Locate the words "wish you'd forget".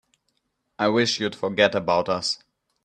0.87-1.75